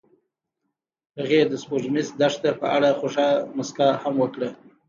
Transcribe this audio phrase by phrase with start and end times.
[1.19, 4.49] هغې د سپوږمیز دښته په اړه خوږه موسکا هم وکړه.